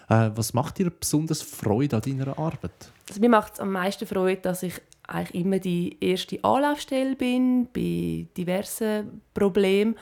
Äh, 0.09 0.31
was 0.35 0.53
macht 0.53 0.77
dir 0.77 0.89
besonders 0.89 1.41
Freude 1.41 1.95
an 1.97 2.01
deiner 2.01 2.37
Arbeit? 2.37 2.91
Also 3.07 3.21
mir 3.21 3.29
macht 3.29 3.53
es 3.53 3.59
am 3.59 3.71
meisten 3.71 4.05
Freude, 4.05 4.41
dass 4.41 4.63
ich 4.63 4.81
eigentlich 5.07 5.43
immer 5.43 5.59
die 5.59 5.97
erste 5.99 6.43
Anlaufstelle 6.43 7.15
bin 7.15 7.67
bei 7.73 8.27
diversen 8.37 9.21
Problemen 9.33 9.95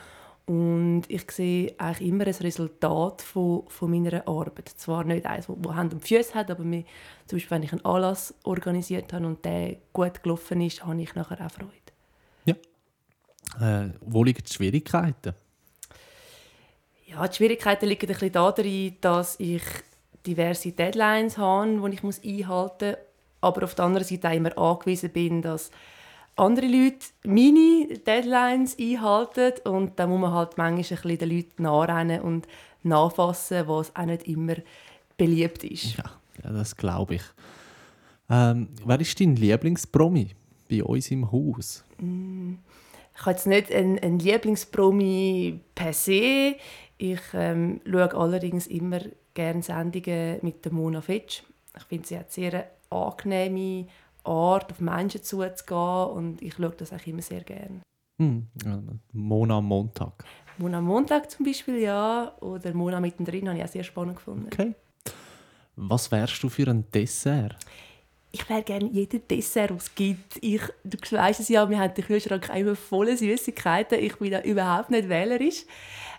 und 0.46 1.02
ich 1.06 1.30
sehe 1.30 1.74
eigentlich 1.78 2.08
immer 2.08 2.26
ein 2.26 2.34
Resultat 2.34 3.22
von, 3.22 3.62
von 3.68 3.90
meiner 3.90 4.26
Arbeit. 4.26 4.68
Zwar 4.68 5.04
nicht 5.04 5.26
eins, 5.26 5.46
das 5.46 5.74
Hand 5.74 5.94
und 5.94 6.04
Füße 6.04 6.34
hat, 6.34 6.50
aber 6.50 6.64
mir, 6.64 6.82
zum 7.26 7.36
Beispiel, 7.36 7.50
wenn 7.52 7.62
ich 7.62 7.72
einen 7.72 7.84
Anlass 7.84 8.34
organisiert 8.42 9.12
habe 9.12 9.26
und 9.26 9.44
der 9.44 9.76
gut 9.92 10.24
gelaufen 10.24 10.60
ist, 10.60 10.84
habe 10.84 11.00
ich 11.00 11.14
nachher 11.14 11.46
auch 11.46 11.52
Freude. 11.52 11.70
Ja. 12.46 12.54
Äh, 13.60 13.90
wo 14.00 14.24
liegen 14.24 14.42
die 14.42 14.52
Schwierigkeiten? 14.52 15.34
Ja, 17.10 17.26
die 17.26 17.36
Schwierigkeiten 17.36 17.88
liegen 17.88 18.06
ein 18.06 18.12
bisschen 18.12 18.32
darin, 18.32 18.96
dass 19.00 19.38
ich 19.40 19.62
diverse 20.24 20.70
Deadlines 20.70 21.38
habe, 21.38 21.90
die 21.90 21.94
ich 21.94 22.40
einhalten 22.44 22.90
muss, 22.90 22.96
aber 23.40 23.64
auf 23.64 23.74
der 23.74 23.84
anderen 23.86 24.06
Seite 24.06 24.28
auch 24.28 24.32
immer 24.32 24.56
angewiesen 24.56 25.10
bin, 25.10 25.42
dass 25.42 25.72
andere 26.36 26.66
Leute 26.66 27.06
meine 27.24 27.98
Deadlines 28.06 28.78
einhalten 28.78 29.54
und 29.64 29.98
da 29.98 30.06
muss 30.06 30.20
man 30.20 30.32
halt 30.32 30.56
manchmal 30.56 30.72
ein 30.72 30.76
bisschen 30.76 31.18
den 31.18 31.36
Leuten 31.36 31.62
nachrennen 31.64 32.20
und 32.20 32.46
nachfassen, 32.84 33.66
was 33.66 33.94
auch 33.96 34.04
nicht 34.04 34.28
immer 34.28 34.54
beliebt 35.16 35.64
ist. 35.64 35.96
Ja, 35.96 36.04
ja 36.44 36.52
das 36.52 36.76
glaube 36.76 37.16
ich. 37.16 37.22
Ähm, 38.30 38.68
wer 38.86 39.00
ist 39.00 39.18
dein 39.18 39.34
Lieblingspromi 39.34 40.28
bei 40.70 40.84
uns 40.84 41.10
im 41.10 41.32
Haus? 41.32 41.82
Mm, 41.98 42.54
ich 43.14 43.20
habe 43.22 43.32
jetzt 43.32 43.46
nicht 43.48 43.72
einen, 43.72 43.98
einen 43.98 44.20
Lieblingspromi 44.20 45.58
per 45.74 45.92
se. 45.92 46.54
Ich 47.02 47.22
ähm, 47.32 47.80
schaue 47.90 48.14
allerdings 48.14 48.66
immer 48.66 49.00
gerne 49.32 49.62
Sendungen 49.62 50.38
mit 50.42 50.62
der 50.62 50.72
Mona 50.72 51.00
Fetsch. 51.00 51.42
Ich 51.74 51.84
finde, 51.84 52.06
sie 52.06 52.18
hat 52.18 52.30
sehr 52.30 52.66
angenehme 52.90 53.86
Art, 54.22 54.70
auf 54.70 54.80
Menschen 54.80 55.22
zuzugehen 55.22 56.10
und 56.10 56.42
ich 56.42 56.52
schaue 56.52 56.74
das 56.76 56.92
auch 56.92 57.06
immer 57.06 57.22
sehr 57.22 57.40
gerne. 57.40 57.80
Hm, 58.20 58.48
Mona 59.14 59.62
Montag. 59.62 60.26
Mona 60.58 60.82
Montag 60.82 61.30
zum 61.30 61.46
Beispiel, 61.46 61.78
ja. 61.78 62.34
Oder 62.40 62.74
Mona 62.74 63.00
mittendrin 63.00 63.48
habe 63.48 63.58
ich 63.58 63.64
auch 63.64 63.68
sehr 63.68 63.84
spannend 63.84 64.16
gefunden. 64.16 64.48
Okay. 64.52 64.74
Was 65.76 66.12
wärst 66.12 66.42
du 66.42 66.50
für 66.50 66.68
ein 66.68 66.84
Dessert? 66.92 67.56
Ich 68.30 68.46
wäre 68.46 68.62
gerne 68.62 68.90
jeden 68.90 69.26
Dessert, 69.26 69.74
was 69.74 69.84
es 69.84 69.94
gibt. 69.94 70.36
Ich, 70.42 70.60
du 70.84 70.98
weißt 71.16 71.40
es 71.40 71.48
ja, 71.48 71.68
wir 71.70 71.78
haben 71.78 71.94
den 71.94 72.04
Kühlschrank 72.04 72.50
immer 72.54 72.76
voller 72.76 73.16
Süßigkeiten. 73.16 73.98
Ich 74.00 74.16
bin 74.16 74.32
da 74.32 74.42
überhaupt 74.42 74.90
nicht 74.90 75.08
wählerisch. 75.08 75.64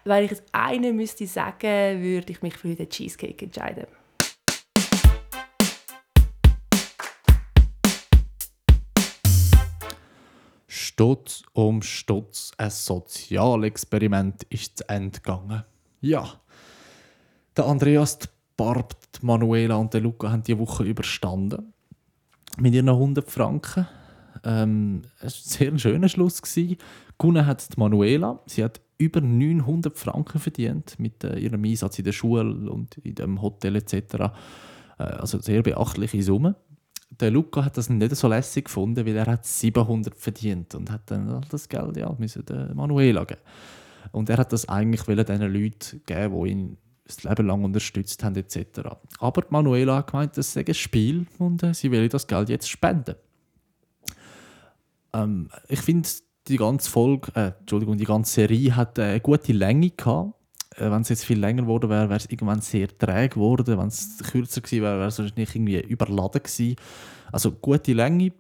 Wenn 0.03 0.25
ich 0.25 0.31
es 0.31 0.43
einen 0.51 0.95
müsste 0.95 1.27
sagen, 1.27 2.01
würde 2.01 2.31
ich 2.31 2.41
mich 2.41 2.57
für 2.57 2.73
den 2.73 2.89
Cheesecake 2.89 3.45
entscheiden. 3.45 3.85
Stutz 10.67 11.43
um 11.53 11.81
Stutz 11.83 12.51
ein 12.57 12.71
Sozialexperiment 12.71 14.43
ist 14.49 14.79
zu 14.79 14.89
Ende 14.89 15.19
gegangen. 15.19 15.63
Ja, 15.99 16.27
der 17.55 17.65
Andreas, 17.65 18.17
die 18.17 18.27
Barb, 18.57 18.95
die 19.13 19.25
Manuela 19.25 19.75
und 19.75 19.93
der 19.93 20.01
Luca 20.01 20.31
haben 20.31 20.43
die 20.43 20.57
Woche 20.57 20.83
überstanden. 20.83 21.73
Mit 22.57 22.73
ihren 22.73 22.89
100 22.89 23.29
Franken. 23.29 23.87
Ähm, 24.43 25.03
es 25.19 25.59
war 25.59 25.67
ein 25.67 25.77
sehr 25.77 25.91
schöner 25.91 26.09
Schluss. 26.09 26.41
Gewonnen 26.41 27.45
hat 27.45 27.75
die 27.75 27.79
Manuela. 27.79 28.39
Sie 28.47 28.63
hat 28.63 28.81
über 29.01 29.21
900 29.21 29.97
Franken 29.97 30.39
verdient 30.39 30.99
mit 30.99 31.23
äh, 31.23 31.37
ihrem 31.39 31.63
Einsatz 31.63 31.99
in 31.99 32.05
der 32.05 32.11
Schule 32.11 32.69
und 32.69 32.97
in 32.99 33.15
dem 33.15 33.41
Hotel 33.41 33.75
etc. 33.75 33.93
Äh, 34.97 35.03
also 35.03 35.39
sehr 35.39 35.63
beachtliche 35.63 36.21
Summe 36.21 36.55
der 37.19 37.31
Luca 37.31 37.65
hat 37.65 37.77
das 37.77 37.89
nicht 37.89 38.15
so 38.15 38.27
lässig 38.27 38.65
gefunden, 38.65 39.05
weil 39.05 39.15
er 39.15 39.25
hat 39.25 39.45
700 39.45 40.15
verdient 40.15 40.75
und 40.75 40.89
hat 40.89 41.11
dann 41.11 41.45
das 41.49 41.67
Geld 41.67 41.97
ja 41.97 42.13
müssen 42.17 42.45
der 42.45 42.73
Manuela 42.73 43.25
geben. 43.25 43.41
Und 44.11 44.29
er 44.29 44.37
hat 44.37 44.53
das 44.53 44.67
eigentlich 44.67 45.03
den 45.03 45.41
Leuten 45.53 46.01
geben, 46.05 46.43
die 46.43 46.49
ihn 46.51 46.77
das 47.05 47.23
Leben 47.23 47.47
lang 47.47 47.63
unterstützt 47.63 48.23
haben 48.23 48.35
etc. 48.35 48.81
Aber 49.19 49.43
Manuela 49.49 49.97
hat 49.97 50.11
gemeint, 50.11 50.37
das 50.37 50.53
sei 50.53 50.63
ein 50.65 50.73
Spiel 50.73 51.27
und 51.37 51.61
äh, 51.63 51.73
sie 51.73 51.91
will 51.91 52.07
das 52.07 52.27
Geld 52.27 52.49
jetzt 52.49 52.69
spenden. 52.69 53.15
Ähm, 55.13 55.49
ich 55.67 55.81
finde, 55.81 56.07
die 56.47 56.57
ganze 56.57 56.89
Folge, 56.89 57.31
äh, 57.35 57.51
Entschuldigung, 57.59 57.97
die 57.97 58.05
ganze 58.05 58.33
Serie 58.33 58.75
hat 58.75 58.99
eine 58.99 59.19
gute 59.19 59.53
Länge 59.53 59.91
gehabt 59.91 60.33
äh, 60.77 60.89
wenn 60.89 61.01
es 61.01 61.09
jetzt 61.09 61.25
viel 61.25 61.39
länger 61.39 61.63
geworden 61.63 61.89
wäre, 61.89 62.09
wäre 62.09 62.17
es 62.17 62.27
irgendwann 62.27 62.61
sehr 62.61 62.87
träge 62.97 63.35
geworden. 63.35 63.77
Wenn 63.77 63.87
es 63.87 64.19
kürzer 64.31 64.61
gewesen 64.61 64.83
wäre, 64.83 64.99
wäre 64.99 65.07
es 65.07 65.19
wahrscheinlich 65.19 65.55
irgendwie 65.55 65.81
überladen 65.81 66.41
gewesen. 66.41 66.75
Also 67.31 67.51
gute 67.51 67.93
Länge. 67.93 68.31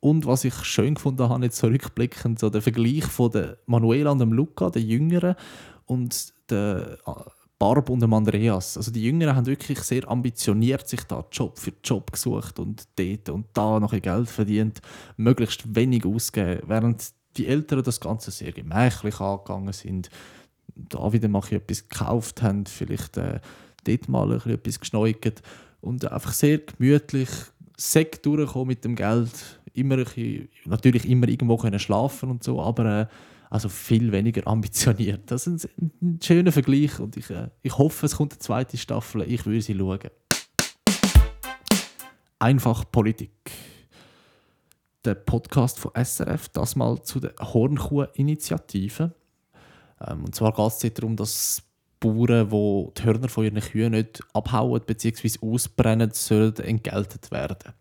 Und 0.00 0.26
was 0.26 0.44
ich 0.44 0.54
schön 0.64 0.94
gefunden 0.94 1.28
habe, 1.28 1.44
jetzt 1.44 1.58
zurückblickend, 1.58 2.38
so 2.38 2.50
der 2.50 2.62
Vergleich 2.62 3.04
von 3.04 3.30
der 3.30 3.58
Manuela 3.66 4.10
und 4.10 4.18
dem 4.18 4.32
Luca, 4.32 4.70
der 4.70 4.82
Jüngeren, 4.82 5.36
und 5.86 6.32
der 6.50 6.98
äh, 7.06 7.12
Barb 7.58 7.90
und 7.90 8.00
dem 8.00 8.12
Andreas. 8.12 8.76
Also 8.76 8.90
die 8.90 9.04
Jüngeren 9.04 9.36
haben 9.36 9.46
wirklich 9.46 9.78
sehr 9.80 10.10
ambitioniert 10.10 10.88
sich 10.88 11.04
da 11.04 11.24
Job 11.30 11.58
für 11.58 11.72
Job 11.84 12.10
gesucht 12.10 12.58
und 12.58 12.88
dort 12.96 13.28
und 13.28 13.46
da 13.52 13.78
noch 13.78 13.92
Geld 13.92 14.28
verdient, 14.28 14.80
möglichst 15.16 15.74
wenig 15.76 16.04
ausgeben, 16.04 16.62
während 16.66 17.12
die 17.36 17.46
Älteren 17.46 17.82
das 17.84 18.00
Ganze 18.00 18.30
sehr 18.30 18.52
gemächlich 18.52 19.20
angegangen 19.20 19.72
sind 19.72 20.10
da 20.74 21.12
wieder 21.12 21.28
mal 21.28 21.42
etwas 21.50 21.88
gekauft 21.88 22.42
haben, 22.42 22.66
vielleicht 22.66 23.16
äh, 23.16 23.40
dort 23.84 24.08
mal 24.08 24.32
etwas 24.32 24.80
geschneugt 24.80 25.42
und 25.80 26.10
einfach 26.10 26.32
sehr 26.32 26.58
gemütlich 26.58 27.28
Sekt 27.76 28.24
durchkommen 28.26 28.68
mit 28.68 28.84
dem 28.84 28.94
Geld. 28.94 29.60
Immer 29.74 29.96
bisschen, 29.96 30.48
natürlich 30.66 31.08
immer 31.08 31.28
irgendwo 31.28 31.56
können 31.56 31.78
schlafen 31.78 32.30
und 32.30 32.44
so, 32.44 32.60
aber 32.60 33.00
äh, 33.00 33.06
also 33.50 33.68
viel 33.68 34.12
weniger 34.12 34.46
ambitioniert. 34.46 35.30
Das 35.30 35.46
ist 35.46 35.68
ein, 35.80 35.90
ein 36.00 36.20
schöner 36.22 36.52
Vergleich 36.52 36.98
und 37.00 37.16
ich, 37.16 37.30
äh, 37.30 37.48
ich 37.62 37.76
hoffe, 37.76 38.06
es 38.06 38.16
kommt 38.16 38.32
eine 38.32 38.38
zweite 38.38 38.76
Staffel. 38.76 39.22
Ich 39.22 39.44
würde 39.46 39.62
sie 39.62 39.76
schauen. 39.76 40.10
Einfach 42.38 42.84
Politik. 42.90 43.32
Der 45.04 45.16
Podcast 45.16 45.80
von 45.80 45.90
SRF, 45.96 46.48
das 46.50 46.76
mal 46.76 47.02
zu 47.02 47.18
der 47.18 47.34
Hornkuh-Initiative. 47.40 49.12
Ähm, 50.06 50.24
und 50.24 50.34
zwar 50.34 50.52
geht 50.52 50.84
es 50.84 50.94
darum, 50.94 51.16
dass 51.16 51.62
Bauern, 51.98 52.48
die 52.48 53.00
die 53.00 53.04
Hörner 53.04 53.28
von 53.28 53.44
ihren 53.44 53.60
Kühen 53.60 53.92
nicht 53.92 54.20
abhauen 54.32 54.80
bzw. 54.86 55.38
ausbrennen, 55.40 56.10
sollen 56.12 56.54
entgeltet 56.56 57.32
werden. 57.32 57.72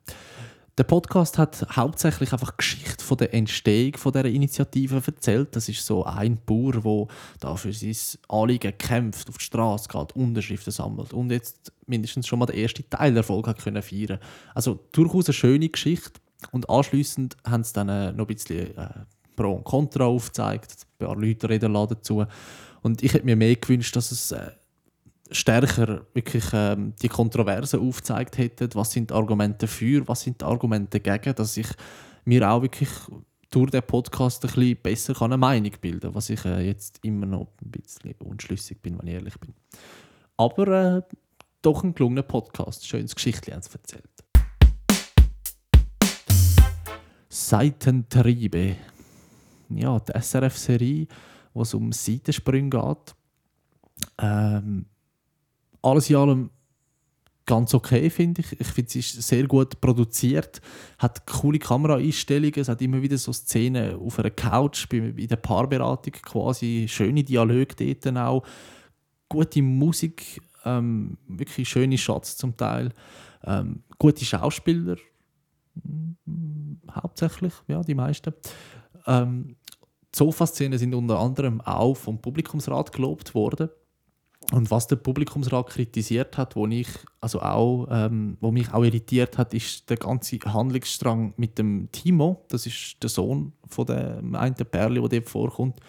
Der 0.79 0.83
Podcast 0.83 1.37
hat 1.37 1.63
hauptsächlich 1.75 2.33
einfach 2.33 2.57
Geschichte 2.57 3.03
von 3.03 3.17
der 3.17 3.35
Entstehung 3.35 3.97
von 3.97 4.13
der 4.13 4.25
Initiative 4.25 5.03
erzählt. 5.05 5.55
Das 5.55 5.69
ist 5.69 5.85
so 5.85 6.05
ein 6.05 6.39
Bauer, 6.43 6.71
der 6.71 7.07
da 7.39 7.55
für 7.55 7.71
sein 7.71 7.95
Anliegen 8.29 8.75
kämpft, 8.79 9.29
auf 9.29 9.37
die 9.37 9.43
Straße 9.43 9.89
geht, 9.89 10.15
Unterschriften 10.15 10.71
sammelt 10.71 11.13
und 11.13 11.29
jetzt 11.29 11.71
mindestens 11.85 12.25
schon 12.25 12.39
mal 12.39 12.47
den 12.47 12.57
ersten 12.57 12.89
Teilerfolg 12.89 13.47
hat 13.47 13.59
können 13.59 13.83
feiern. 13.83 14.17
Also 14.55 14.79
durchaus 14.91 15.27
eine 15.27 15.33
schöne 15.33 15.69
Geschichte. 15.69 16.19
Und 16.51 16.69
anschließend 16.69 17.37
haben 17.45 17.63
sie 17.63 17.73
dann 17.73 17.89
äh, 17.89 18.11
noch 18.11 18.27
ein 18.27 18.35
bisschen 18.35 18.75
äh, 18.77 18.89
Pro 19.35 19.53
und 19.53 19.63
Contra 19.63 20.05
aufzeigt, 20.05 20.75
ein 20.99 21.05
paar 21.05 21.15
Leute 21.15 21.49
reden 21.49 21.73
dazu. 21.73 22.25
Und 22.81 23.03
ich 23.03 23.13
hätte 23.13 23.25
mir 23.25 23.35
mehr 23.35 23.55
gewünscht, 23.55 23.95
dass 23.95 24.11
es 24.11 24.31
äh, 24.31 24.51
stärker 25.31 26.05
wirklich 26.13 26.45
ähm, 26.53 26.93
die 27.01 27.07
Kontroversen 27.07 27.79
aufgezeigt 27.79 28.37
hätte. 28.37 28.69
Was 28.73 28.91
sind 28.91 29.09
die 29.09 29.13
Argumente 29.13 29.67
für, 29.67 30.07
was 30.07 30.21
sind 30.21 30.41
die 30.41 30.45
Argumente 30.45 30.99
dagegen, 30.99 31.35
dass 31.35 31.57
ich 31.57 31.67
mir 32.25 32.49
auch 32.49 32.61
wirklich 32.61 32.89
durch 33.49 33.71
den 33.71 33.83
Podcast 33.83 34.43
ein 34.43 34.51
bisschen 34.51 34.77
besser 34.81 35.21
eine 35.21 35.37
Meinung 35.37 35.71
bilden 35.81 36.01
kann, 36.01 36.15
was 36.15 36.29
ich 36.29 36.43
äh, 36.45 36.61
jetzt 36.61 36.99
immer 37.03 37.25
noch 37.25 37.47
ein 37.63 37.71
bisschen 37.71 38.13
unschlüssig 38.19 38.81
bin, 38.81 38.97
wenn 38.99 39.07
ich 39.07 39.13
ehrlich 39.13 39.39
bin. 39.39 39.53
Aber 40.37 40.67
äh, 40.67 41.01
doch 41.61 41.83
ein 41.83 41.93
gelungener 41.93 42.23
Podcast, 42.23 42.87
schönes 42.87 43.13
Geschichtchen 43.13 43.53
haben 43.53 43.61
sie 43.61 43.73
erzählt. 43.73 44.10
Seitentriebe. 47.33 48.75
Ja, 49.69 49.99
die 49.99 50.11
SRF-Serie, 50.19 51.07
wo 51.53 51.61
es 51.61 51.73
um 51.73 51.93
Seitensprünge 51.93 52.69
geht. 52.69 53.15
Ähm, 54.17 54.85
alles 55.81 56.09
in 56.09 56.15
allem 56.17 56.49
ganz 57.45 57.73
okay, 57.73 58.09
finde 58.09 58.41
ich. 58.41 58.59
Ich 58.59 58.67
finde, 58.67 58.89
es 58.89 58.95
ist 59.15 59.27
sehr 59.27 59.47
gut 59.47 59.79
produziert, 59.79 60.61
hat 60.97 61.25
coole 61.25 61.57
Kameraeinstellungen, 61.57 62.59
es 62.59 62.67
hat 62.67 62.81
immer 62.81 63.01
wieder 63.01 63.17
so 63.17 63.31
Szenen 63.31 63.95
auf 63.95 64.19
einer 64.19 64.29
Couch, 64.29 64.89
bei, 64.89 64.99
der 64.99 65.37
Paarberatung 65.37 66.13
quasi, 66.21 66.85
schöne 66.89 67.23
Dialoge 67.23 67.75
dort 68.03 68.17
auch, 68.17 68.43
gute 69.29 69.61
Musik, 69.61 70.41
ähm, 70.65 71.17
wirklich 71.27 71.69
schöne 71.69 71.97
Shots 71.97 72.35
zum 72.35 72.57
Teil, 72.57 72.91
ähm, 73.45 73.83
gute 73.97 74.25
Schauspieler, 74.25 74.97
hauptsächlich, 76.91 77.53
ja, 77.67 77.81
die 77.81 77.95
meisten. 77.95 78.33
Ähm, 79.07 79.55
die 80.13 80.17
Sofa-Szenen 80.17 80.77
sind 80.77 80.93
unter 80.93 81.19
anderem 81.19 81.61
auch 81.61 81.95
vom 81.95 82.21
Publikumsrat 82.21 82.91
gelobt 82.91 83.33
worden. 83.33 83.69
Und 84.51 84.69
was 84.69 84.87
der 84.87 84.97
Publikumsrat 84.97 85.69
kritisiert 85.69 86.37
hat, 86.37 86.55
wo, 86.57 86.67
ich, 86.67 86.89
also 87.21 87.41
auch, 87.41 87.87
ähm, 87.89 88.37
wo 88.41 88.51
mich 88.51 88.73
auch 88.73 88.83
irritiert 88.83 89.37
hat, 89.37 89.53
ist 89.53 89.89
der 89.89 89.95
ganze 89.95 90.39
Handlungsstrang 90.39 91.33
mit 91.37 91.57
dem 91.57 91.89
Timo. 91.91 92.43
Das 92.49 92.65
ist 92.65 93.01
der 93.01 93.09
Sohn 93.09 93.53
von 93.67 93.85
dem 93.85 94.35
einen 94.35 94.55
Perle, 94.55 94.99
der 94.99 95.09
dort 95.21 95.29
vorkommt. 95.29 95.79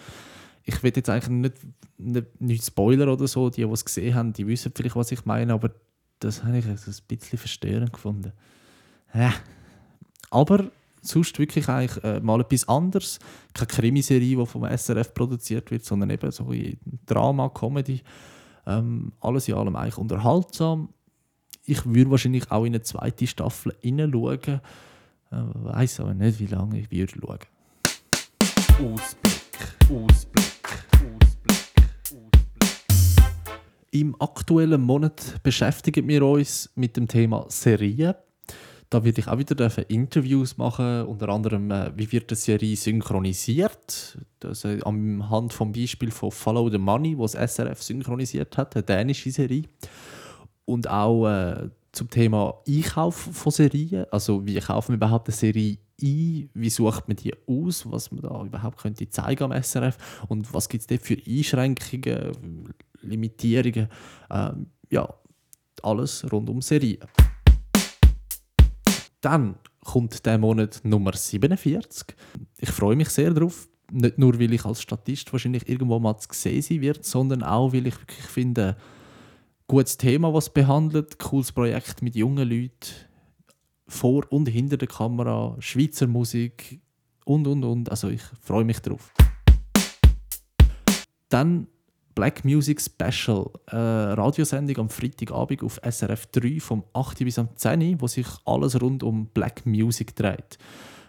Ich 0.64 0.80
will 0.82 0.92
jetzt 0.94 1.10
eigentlich 1.10 1.28
nicht, 1.28 1.56
nicht, 1.98 2.40
nicht 2.40 2.64
Spoiler 2.64 3.12
oder 3.12 3.26
so. 3.26 3.50
Die, 3.50 3.64
die 3.64 3.72
es 3.72 3.84
gesehen 3.84 4.14
haben, 4.14 4.32
die 4.32 4.46
wissen 4.46 4.72
vielleicht, 4.72 4.94
was 4.94 5.10
ich 5.10 5.24
meine, 5.24 5.54
aber 5.54 5.70
das 6.20 6.44
habe 6.44 6.58
ich 6.58 6.66
ein 6.66 6.78
bisschen 7.08 7.38
verstörend 7.38 7.92
gefunden. 7.92 8.32
Ja. 9.12 9.32
Aber 10.30 10.70
sonst 11.02 11.38
wirklich 11.38 11.68
eigentlich 11.68 12.02
äh, 12.04 12.20
mal 12.20 12.40
etwas 12.40 12.68
anderes. 12.68 13.18
Keine 13.52 13.66
Krimiserie, 13.66 14.36
die 14.36 14.46
vom 14.46 14.64
SRF 14.64 15.12
produziert 15.12 15.70
wird, 15.70 15.84
sondern 15.84 16.10
eben 16.10 16.30
so 16.30 16.50
ein 16.50 16.78
Drama, 17.06 17.48
Comedy. 17.48 18.02
Ähm, 18.66 19.12
alles 19.20 19.48
in 19.48 19.54
allem 19.54 19.76
eigentlich 19.76 19.98
unterhaltsam. 19.98 20.90
Ich 21.64 21.84
würde 21.84 22.10
wahrscheinlich 22.10 22.50
auch 22.50 22.64
in 22.64 22.74
eine 22.74 22.82
zweite 22.82 23.26
Staffel 23.26 23.74
hineinschauen. 23.80 24.38
Äh, 24.44 24.60
weiß 25.30 26.00
aber 26.00 26.14
nicht, 26.14 26.38
wie 26.38 26.46
lange 26.46 26.80
ich 26.80 26.90
würde 26.90 27.12
schauen. 27.20 27.38
Ausblick, 28.72 29.42
Ausblick, 29.90 30.54
Ausblick, 30.94 31.58
Ausblick. 32.10 32.32
Im 33.90 34.16
aktuellen 34.20 34.80
Monat 34.80 35.42
beschäftigen 35.42 36.08
wir 36.08 36.24
uns 36.24 36.70
mit 36.74 36.96
dem 36.96 37.06
Thema 37.08 37.44
Serien. 37.48 38.14
Da 38.92 39.02
werde 39.02 39.22
ich 39.22 39.26
auch 39.28 39.38
wieder 39.38 39.54
dürfen 39.54 39.84
Interviews 39.88 40.58
machen, 40.58 41.06
unter 41.06 41.30
anderem, 41.30 41.70
äh, 41.70 41.90
wie 41.96 42.12
wird 42.12 42.30
die 42.30 42.34
Serie 42.34 42.76
synchronisiert. 42.76 44.18
Das, 44.38 44.66
äh, 44.66 44.80
anhand 44.84 45.54
vom 45.54 45.72
Beispiel 45.72 46.10
von 46.10 46.30
Follow 46.30 46.68
the 46.68 46.76
Money, 46.76 47.18
was 47.18 47.32
SRF 47.32 47.82
synchronisiert 47.82 48.58
hat, 48.58 48.76
eine 48.76 48.82
dänische 48.82 49.30
Serie. 49.30 49.62
Und 50.66 50.90
auch 50.90 51.26
äh, 51.26 51.70
zum 51.92 52.10
Thema 52.10 52.60
Einkauf 52.68 53.14
von 53.14 53.50
Serien. 53.50 54.04
Also, 54.10 54.44
wie 54.44 54.58
kaufen 54.60 54.90
wir 54.90 54.96
überhaupt 54.96 55.26
eine 55.26 55.36
Serie 55.36 55.78
ein? 56.02 56.50
Wie 56.52 56.70
sucht 56.70 57.08
man 57.08 57.16
die 57.16 57.32
aus? 57.46 57.90
Was 57.90 58.12
man 58.12 58.20
da 58.20 58.44
überhaupt 58.44 58.76
könnte 58.76 59.08
zeigen 59.08 59.50
am 59.50 59.62
SRF? 59.62 59.96
Und 60.28 60.52
was 60.52 60.68
gibt 60.68 60.82
es 60.82 60.86
dort 60.86 61.00
für 61.00 61.16
Einschränkungen, 61.26 62.74
Limitierungen? 63.00 63.88
Ähm, 64.30 64.66
ja, 64.90 65.08
alles 65.82 66.30
rund 66.30 66.50
um 66.50 66.60
Serien. 66.60 66.98
Dann 69.22 69.54
kommt 69.84 70.26
der 70.26 70.36
Monat 70.36 70.80
Nummer 70.82 71.12
47. 71.12 72.16
Ich 72.58 72.70
freue 72.70 72.96
mich 72.96 73.08
sehr 73.08 73.32
darauf. 73.32 73.68
Nicht 73.90 74.18
nur, 74.18 74.38
weil 74.38 74.52
ich 74.52 74.64
als 74.64 74.82
Statist 74.82 75.32
wahrscheinlich 75.32 75.68
irgendwo 75.68 75.98
mal 76.00 76.18
zu 76.18 76.28
sehen 76.32 76.60
sein 76.60 76.80
wird, 76.80 77.04
sondern 77.04 77.42
auch, 77.42 77.72
weil 77.72 77.86
ich 77.86 77.98
wirklich 78.00 78.26
finde, 78.26 78.76
gutes 79.68 79.96
Thema, 79.96 80.34
was 80.34 80.50
behandelt, 80.50 81.18
cooles 81.20 81.52
Projekt 81.52 82.02
mit 82.02 82.16
jungen 82.16 82.48
Leuten, 82.48 82.94
vor 83.86 84.24
und 84.30 84.48
hinter 84.48 84.76
der 84.76 84.88
Kamera, 84.88 85.56
Schweizer 85.60 86.08
Musik 86.08 86.80
und 87.24 87.46
und 87.46 87.62
und. 87.62 87.90
Also 87.90 88.08
ich 88.08 88.22
freue 88.40 88.64
mich 88.64 88.80
drauf. 88.80 89.12
Dann 91.28 91.68
Black 92.14 92.44
Music 92.44 92.80
Special, 92.80 93.50
eine 93.66 94.16
Radiosendung 94.16 94.78
am 94.78 94.88
Freitagabend 94.88 95.62
auf 95.62 95.80
SRF 95.82 96.26
3 96.26 96.60
vom 96.60 96.84
8. 96.92 97.18
bis 97.18 97.38
am 97.38 97.48
10. 97.54 98.00
wo 98.00 98.06
sich 98.06 98.26
alles 98.44 98.80
rund 98.80 99.02
um 99.02 99.26
Black 99.26 99.64
Music 99.64 100.14
dreht. 100.14 100.58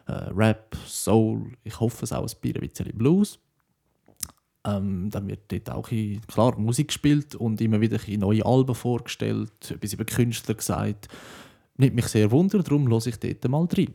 Äh, 0.08 0.12
Rap, 0.36 0.76
Soul, 0.88 1.52
ich 1.63 1.80
hoffe 1.80 2.06
es 2.06 2.13
auch 2.13 2.28
ein 2.28 2.60
bisschen 2.60 2.98
Blues. 2.98 3.39
Ähm, 4.66 5.10
dann 5.10 5.28
wird 5.28 5.52
dort 5.52 5.70
auch 5.72 5.92
ein, 5.92 6.22
klar 6.28 6.58
Musik 6.58 6.88
gespielt 6.88 7.36
und 7.36 7.60
immer 7.60 7.82
wieder 7.82 8.00
ein 8.08 8.20
neue 8.20 8.46
Alben 8.46 8.76
vorgestellt, 8.76 9.72
etwas 9.72 9.94
über 9.94 10.06
Künstler 10.06 10.56
gesagt. 10.56 11.10
Nimmt 11.76 11.96
mich 11.96 12.08
sehr 12.08 12.32
wunder, 12.32 12.63
darum 12.63 12.89
höre 12.89 13.06
ich 13.08 13.20
dort 13.20 13.48
mal 13.50 13.68
rein. 13.76 13.94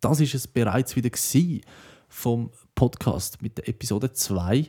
Das 0.00 0.20
ist 0.20 0.34
es 0.34 0.46
bereits 0.46 0.96
wieder 0.96 1.10
gewesen 1.10 1.62
vom 2.14 2.50
Podcast 2.76 3.42
mit 3.42 3.58
der 3.58 3.68
Episode 3.68 4.12
2. 4.12 4.58
Äh, 4.58 4.68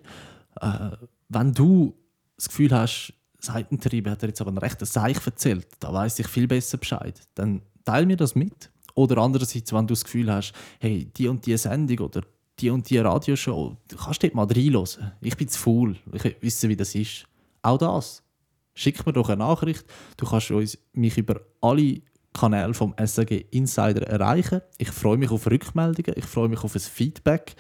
wenn 1.30 1.54
du 1.54 1.96
das 2.36 2.50
Gefühl 2.50 2.72
hast, 2.72 3.14
Seitentriebe 3.40 4.10
hat 4.10 4.24
er 4.24 4.30
jetzt 4.30 4.42
aber 4.42 4.52
ein 4.52 4.58
rechtes 4.58 4.92
Seich 4.92 5.24
erzählt, 5.24 5.68
da 5.80 5.94
weiß 5.94 6.18
ich 6.20 6.28
viel 6.28 6.48
besser 6.48 6.78
Bescheid, 6.78 7.22
dann 7.36 7.62
teile 7.86 8.08
mir 8.08 8.18
das 8.18 8.34
mit. 8.34 8.72
Oder 8.96 9.20
andererseits, 9.20 9.72
wenn 9.72 9.86
du 9.86 9.94
das 9.94 10.04
Gefühl 10.04 10.32
hast, 10.32 10.54
hey, 10.80 11.06
die 11.06 11.28
und 11.28 11.46
die 11.46 11.56
Sendung 11.56 12.08
oder 12.08 12.24
die 12.60 12.72
und 12.72 12.90
die 12.90 12.98
Radioshow, 12.98 13.78
du 13.88 13.96
kannst 13.96 14.24
dort 14.24 14.34
mal 14.34 14.48
reinhören. 14.48 15.12
Ich 15.22 15.38
bin 15.38 15.48
zu 15.48 15.60
faul, 15.60 15.96
ich 16.14 16.24
will 16.24 16.36
wissen, 16.42 16.70
wie 16.70 16.76
das 16.76 16.96
ist. 16.96 17.28
Auch 17.62 17.78
das. 17.78 18.24
Schick 18.74 19.06
mir 19.06 19.14
doch 19.14 19.30
eine 19.30 19.38
Nachricht. 19.38 19.86
Du 20.18 20.26
kannst 20.26 20.50
uns, 20.50 20.78
mich 20.94 21.18
über 21.18 21.42
alle 21.62 22.02
Kanäle 22.36 22.74
vom 22.74 22.94
SAG 23.04 23.46
Insider 23.52 24.08
erreichen. 24.08 24.62
Ich 24.78 24.92
freue 24.92 25.18
mich 25.18 25.32
auf 25.32 25.48
Rückmeldungen, 25.48 26.14
ich 26.16 26.26
freue 26.26 26.50
mich 26.50 26.64
auf 26.64 26.76
ein 26.76 26.82
Feedback. 26.82 27.56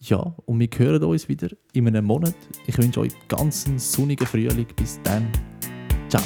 Ja, 0.00 0.34
und 0.44 0.60
wir 0.60 0.68
hören 0.76 1.02
uns 1.02 1.28
wieder 1.28 1.48
in 1.72 1.88
einem 1.88 2.04
Monat. 2.04 2.34
Ich 2.66 2.76
wünsche 2.76 3.00
euch 3.00 3.12
ganz 3.28 3.66
einen 3.66 3.78
sonnigen 3.78 4.26
Frühling. 4.26 4.66
Bis 4.76 5.00
dann. 5.02 5.30
Ciao. 6.08 6.22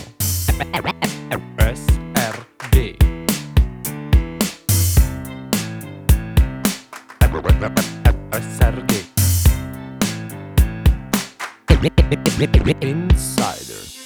SRG. 1.58 2.96
SRG. 8.32 8.96
Insider. 12.80 13.99